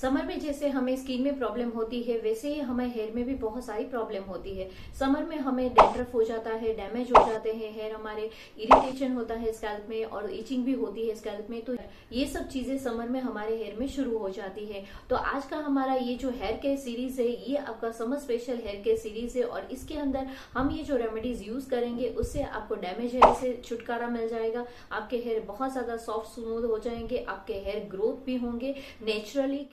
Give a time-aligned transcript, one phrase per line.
[0.00, 3.34] Summer में जैसे हमें स्किन में प्रॉब्लम होती है, वैसे ही हमें हेयर में भी
[3.36, 7.52] बहुत सारी प्रॉब्लम होती है। समर में हमें डेंड्रफ हो जाता है डैमेज हो जाते
[7.52, 11.60] हैं हेयर हमारे इरिटेशन होता है स्कैल्प में और इचिंग भी होती है स्कैल्प में।
[11.64, 11.74] तो
[12.12, 15.56] ये सब चीज़ें समर में हमारे हेयर में शुरू हो जाती है। तो आज का
[15.56, 19.44] हमारा ये जो हेयर केयर सीरीज़ है, ये आपका summer special hair care series है
[19.44, 24.08] और इसके अंदर हम ये जो रेमेडीज यूज़ करेंगे, उससे आपको डैमेज हेयर से छुटकारा
[24.08, 28.74] मिल जाएगा। आपके हेयर बहुत ज़्यादा सॉफ्ट स्मूथ हो जाएँगे, आपके हेयर ग्रोथ भी होंगे
[29.02, 29.66] नेचुरली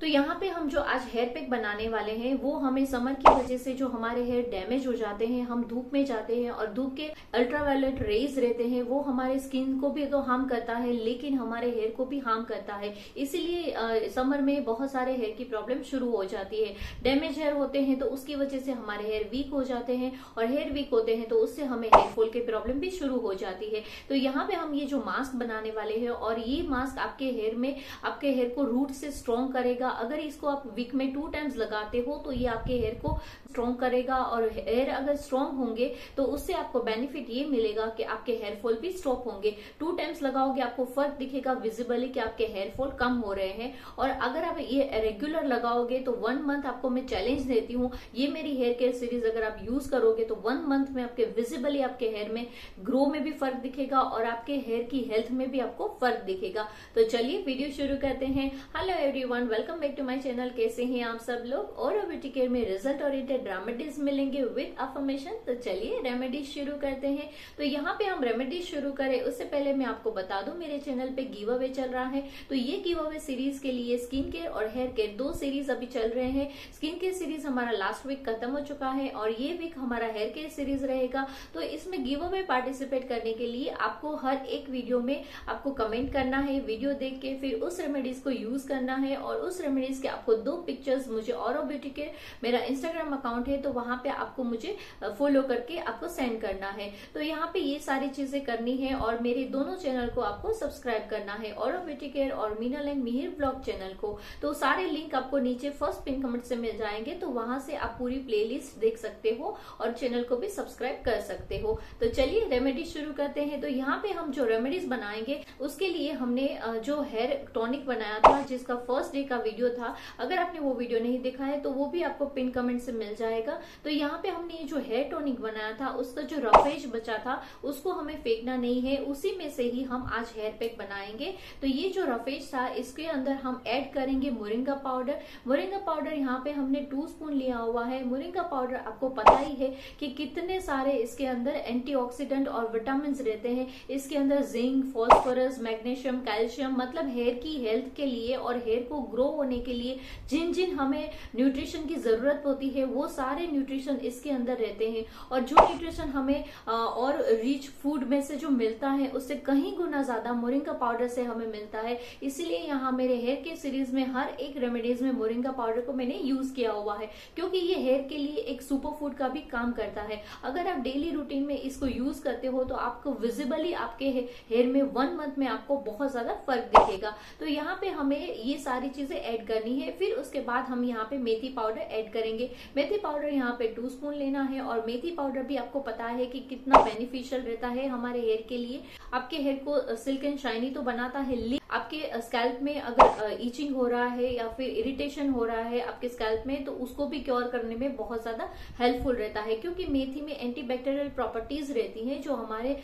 [0.00, 3.32] तो यहाँ पे हम जो आज हेयर पैक बनाने वाले हैं, वो हमें समर की
[3.34, 6.72] वजह से जो हमारे हेयर डैमेज हो जाते हैं, हम धूप में जाते हैं और
[6.74, 10.92] धूप के अल्ट्रावायलेट रेज रहते हैं, वो हमारे स्किन को भी तो हार्म करता है,
[10.94, 15.44] लेकिन हमारे हेयर को भी हार्म करता है। इसीलिए समर में बहुत सारे हेयर की
[15.44, 19.28] प्रॉब्लम शुरू हो जाती है। डैमेज हेयर होते हैं तो उसकी वजह से हमारे हेयर
[19.32, 22.40] वीक हो जाते हैं और हेयर वीक होते हैं तो उससे हमें हेयर फॉल की
[22.42, 25.98] प्रॉब्लम भी शुरू हो जाती है। तो यहाँ पे हम ये जो मास्क बनाने वाले
[25.98, 29.98] हैं और ये मास्क आपके हेयर में, आपके हेयर को रूट से स्ट्रॉन्ग करेगा करेगा।
[29.98, 33.18] अगर इसको आप वीक में टू टाइम्स लगाते हो तो ये आपके हेयर को
[33.50, 38.32] स्ट्रॉन्ग करेगा और हेयर अगर स्ट्रॉन्ग होंगे तो उससे आपको बेनिफिट ये मिलेगा कि आपके
[38.34, 42.72] हेयर फॉल भी स्टॉप होंगे। टू टाइम्स लगाओगे, आपको फ़र्क दिखेगा विजिबली कि आपके हेयर
[42.76, 46.90] फॉल कम हो रहे हैं। और अगर आप ये रेगुलर लगाओगे तो वन मंथ आपको
[46.90, 50.64] मैं चैलेंज देती हूँ। ये मेरी हेयर केयर सीरीज़ अगर आप यूज़ करोगे तो वन
[50.68, 52.46] मंथ में आपके विजिबली आपके हेयर में
[52.84, 56.68] ग्रो में भी फ़र्क दिखेगा और आपके हेयर की हेल्थ में भी आपको फ़र्क दिखेगा।
[56.94, 60.48] तो चलिए वीडियो शुरू करते हैं। Hello everyone welcome welcome back to my channel.
[60.50, 61.76] कैसे हैं आप सब लोग?
[61.78, 67.08] और ब्यूटी केयर में रिज़ल्ट ओरिएंटेड रेमेडीज मिलेंगे विद अफर्मेशन तो चलिए रेमेडीज शुरू करते
[67.08, 70.78] हैं। तो यहाँ पे हम रेमेडीज शुरू करें। उससे पहले मैं आपको बता दूँ, मेरे
[70.80, 74.30] चैनल पे गिव अवे चल रहा है। तो ये गिव अवे सीरीज़ के लिए स्किन
[74.30, 78.06] केयर और हेयर केयर दो सीरीज़ अभी चल रहे हैं। स्किन केयर सीरीज़ हमारा लास्ट
[78.06, 82.02] वीक खत्म हो चुका है और ये वीक हमारा हेयर केयर सीरीज़ रहेगा। तो इसमें
[82.04, 86.60] गिव अवे पार्टिसिपेट करने के लिए आपको हर एक वीडियो में आपको कमेंट करना है
[86.62, 90.34] वीडियो देख के फिर उस रेमेडीज को यूज़ करना है और उस रेमेडीज के आपको
[90.42, 92.06] दो पिक्चर्स मुझे और ब्यूटी के
[92.42, 94.76] मेरा इंस्टाग्राम अकाउंट है तो वहाँ पे आपको मुझे
[95.18, 99.18] फॉलो करके आपको सेंड करना है। तो यहाँ पे ये सारी चीज़ें करनी है और
[99.22, 103.30] मेरे दोनों चैनल को आपको सब्सक्राइब करना है, और ब्यूटी केयर और Meenal and Mihir
[103.38, 107.28] blog channel को। तो सारे लिंक आपको नीचे फ़र्स्ट पिन कमेंट से मिल जाएँगे तो
[107.30, 108.44] वहाँ से आप पूरी प्ले
[108.80, 113.12] देख सकते हो और चैनल को भी सब्सक्राइब कर सकते हो। तो चलिए रेमेडी शुरू
[113.12, 116.48] करते हैं। तो यहाँ पे हम जो रेमेडीज बनाएँगे, उसके लिए हमने
[116.84, 120.72] जो हेयर टॉनिक बनाया था, जिसका फ़र्स्ट डे का वीडियो वीडियो था, अगर आपने वो
[120.74, 124.18] वीडियो नहीं देखा है तो वो भी आपको पिन कमेंट से मिल जाएगा। तो यहाँ
[124.22, 128.20] पे हमने ये जो हेयर टोनिक बनाया था उसका जो रफेज बचा था, उसको हमें
[128.22, 132.04] फेंकना नहीं है, उसी में से ही हम आज हेयर पैक बनाएँगे। तो ये जो
[132.06, 137.06] रफेज था, इसके अंदर हम ऐड करेंगे मोरिंगा पाउडर मोरिंगा पाउडर यहाँ पे हमने टू
[137.08, 141.56] स्पून लिया हुआ है। मोरिंगा पाउडर आपको पता ही है कि कितने सारे इसके अंदर
[141.56, 147.94] एंटीऑक्सीडेंट और विटामिन रहते हैं। इसके अंदर जिंक फॉस्फोरस मैग्नीशियम कैल्शियम मतलब हेयर की हेल्थ
[147.96, 149.98] के लिए और हेयर को ग्रो होने करने के लिए
[150.30, 155.04] जिन जिन हमें न्यूट्रिशन की ज़रूरत होती है, वो सारे न्यूट्रिशन इसके अंदर रहते हैं।
[155.32, 160.02] और जो न्यूट्रिशन हमें और रिच फ़ूड में से जो मिलता है, उससे कहीं गुना
[160.02, 164.28] ज़्यादा मोरिंगा पाउडर से हमें मिलता है। इसीलिए यहाँ मेरे हेयर के सीरीज़ में हर
[164.40, 168.18] एक रेमेडीज में मोरिंगा पाउडर को मैंने यूज़ किया हुआ है, क्योंकि ये हेयर के
[168.18, 171.86] लिए एक सुपर फ़ूड का भी काम करता है। अगर आप डेली रूटीन में इसको
[171.86, 176.34] यूज़ करते हो तो आपको विजिबली आपके हेयर में वन मंथ में आपको बहुत ज़्यादा
[176.46, 180.64] फ़र्क दिखेगा। तो यहाँ पे हमें ये सारी चीज़ें ऐड करनी है। फिर उसके बाद
[180.66, 184.60] हम यहाँ पे मेथी पाउडर ऐड करेंगे। मेथी पाउडर यहाँ पे टू स्पून लेना है
[184.62, 188.58] और मेथी पाउडर भी आपको पता है कि कितना बेनिफिशियल रहता है हमारे हेयर के
[188.58, 188.82] लिए।
[189.14, 193.74] आपके हेयर को सिल्क एंड शाइनी तो बनाता है, लेकिन आपके स्कैल्प में अगर ईचिंग
[193.76, 197.18] हो रहा है या फिर इरिटेशन हो रहा है आपके स्कैल्प में तो उसको भी
[197.20, 198.48] क्योर करने में बहुत ज़्यादा
[198.78, 202.76] हेल्पफुल रहता है। क्योंकि मेथी में एंटीबैक्टीरियल प्रॉपर्टीज़ रहती हैं जो हमारे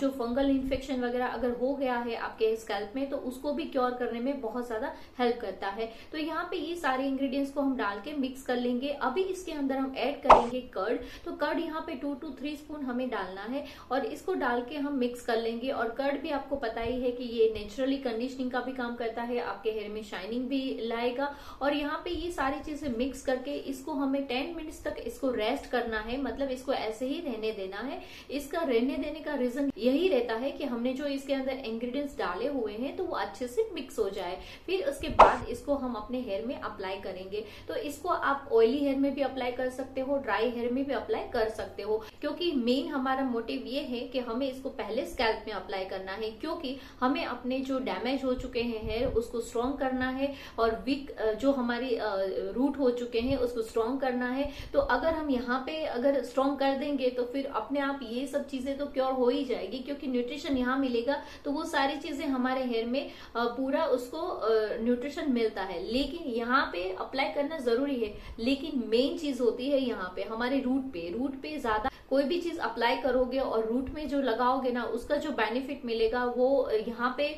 [0.00, 3.94] जो फंगल इन्फेक्शन वगैरह अगर हो गया है आपके स्कैल्प में तो उसको भी क्योर
[3.94, 7.76] करने में बहुत ज़्यादा हेल्प करता है। तो यहाँ पे ये सारे इंग्रेडिएंट्स को हम
[7.76, 11.80] डाल के मिक्स कर लेंगे। अभी इसके अंदर हम ऐड करेंगे कर्ड तो कर्ड यहाँ
[11.80, 15.36] पे टू टू थ्री स्पून हमें डालना है और इसको डाल के हम मिक्स कर
[15.38, 18.94] लेंगे। और कर्ड भी आपको पता ही है कि ये नेचुरली कंडीशनिंग का भी काम
[18.96, 23.22] करता है। आपके हेयर में शाइनिंग भी लाएगा। और यहाँ पे ये सारी चीज़ें मिक्स
[23.24, 27.52] करके इसको हमें टेन मिनट्स तक इसको रेस्ट करना है। मतलब इसको ऐसे ही रहने
[27.52, 28.00] देना है।
[28.32, 32.48] इसका रहने देने का रीजन यही रहता है कि हमने जो इसके अंदर इंग्रेडिएंट्स डाले
[32.50, 36.20] हुए हैं तो वो अच्छे से मिक्स हो जाए। फिर उसके बाद इसको हम अपने
[36.20, 40.16] हेयर में अप्लाई करेंगे। तो इसको आप ऑयली हेयर में भी अप्लाई कर सकते हो
[40.18, 44.18] ड्राई हेयर में भी अप्लाई कर सकते हो। क्योंकि मेन हमारा मोटिव ये है कि
[44.20, 48.62] हमें इसको पहले स्कैल्प में अप्लाई करना है, क्योंकि हमें अपने जो डैमेज हो चुके
[48.62, 51.98] हैं हेयर उसको स्ट्रॉन्ग करना है और वीक जो हमारी
[52.52, 56.58] रूट हो चुके हैं, उसको स्ट्रॉन्ग करना है। तो अगर हम यहाँ पे अगर स्ट्रॉन्ग
[56.58, 60.06] कर देंगे तो फिर अपने आप ये सब चीज़ें तो क्योर हो ही जाएगी, क्योंकि
[60.08, 64.20] न्यूट्रिशन यहाँ मिलेगा तो वो सारी चीज़ें हमारे हेयर में पूरा उसको
[64.82, 69.80] न्यूट्रिशन मिलता है। लेकिन यहाँ पे अप्लाई करना ज़रूरी है। लेकिन मेन चीज़ होती है
[69.80, 73.88] यहाँ पे, हमारे रूट पे। रूट पे ज़्यादा कोई भी चीज़ अप्लाई करोगे और रूट
[73.90, 77.28] में जो लगाओगे ना, उसका जो बेनिफिट मिलेगा, वो यहाँ पे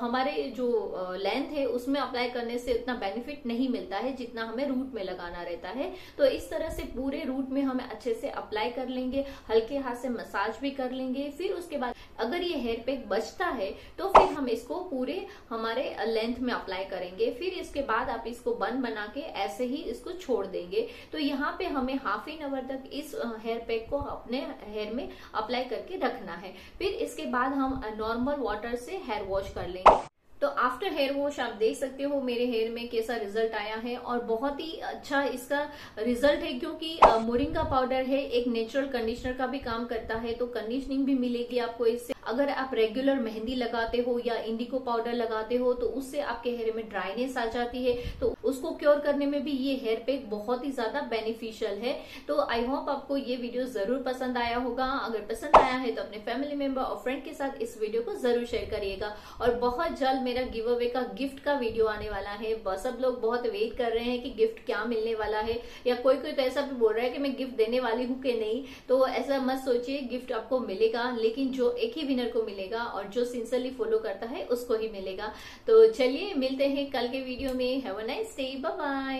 [0.00, 0.68] हमारे जो
[1.16, 5.02] लेंथ है, उसमें अप्लाई करने से इतना बेनिफिट नहीं मिलता है जितना हमें रूट में
[5.04, 8.88] लगाना रहता है। तो इस तरह से पूरे रूट में हमें अच्छे से अप्लाई कर
[8.88, 13.08] लेंगे, हल्के हाथ से मसाज भी कर लेंगे, फिर उसके बाद अगर ये हेयर पैक
[13.08, 18.08] बचता है तो फिर हम इसको पूरे हमारे लेंथ में अप्लाई करेंगे। फिर इसके बाद
[18.10, 22.28] आप इसको बन बना के ऐसे ही इसको छोड़ देंगे। तो यहाँ पे हमें हाफ़
[22.30, 23.14] एन आवर तक इस
[23.44, 28.40] हेयर पैक को अपने हेयर में अप्लाई करके रखना है। फिर इसके बाद हम नॉर्मल
[28.40, 30.09] वाटर से हेयर वॉश कर लेंगे।
[30.40, 33.96] तो आफ्टर हेयर वॉश आप देख सकते हो, मेरे हेयर में कैसा रिज़ल्ट आया है
[33.96, 35.60] और बहुत ही अच्छा इसका
[35.98, 40.46] रिज़ल्ट है क्योंकि मोरिंगा पाउडर है, एक नेचुरल कंडीशनर का भी काम करता है तो
[40.48, 45.56] कंडीशनिंग भी मिलेगी आपको इससे। अगर आप रेगुलर मेहंदी लगाते हो या इंडिको पाउडर लगाते
[45.56, 49.42] हो तो उससे आपके हेयर में ड्राइनेस आ जाती है तो उसको क्योर करने में
[49.44, 51.98] भी ये हेयर पैक बहुत ही ज़्यादा बेनिफिशियल है।
[52.28, 56.02] तो आई होप आपको ये वीडियो ज़रूर पसंद आया होगा। अगर पसंद आया है तो
[56.02, 59.98] अपने फैमिली मेंबर और फ्रेंड के साथ इस वीडियो को ज़रूर शेयर करिएगा। और बहुत
[59.98, 63.76] जल्द मेरा गिव अवे का गिफ्ट का वीडियो आने वाला है। सब लोग बहुत वेट
[63.76, 66.76] कर रहे हैं कि गिफ्ट क्या मिलने वाला है। या कोई कोई तो ऐसा भी
[66.76, 70.00] बोल रहा है कि मैं गिफ्ट देने वाली हूँ कि नहीं। तो ऐसा मत सोचिए
[70.10, 74.26] गिफ्ट आपको मिलेगा। लेकिन जो एक ही विनर को मिलेगा और जो सिंसरली फॉलो करता
[74.26, 75.32] है, उसको ही मिलेगा।
[75.66, 79.18] तो चलिए, मिलते हैं कल के वीडियो में। Have a nice day bye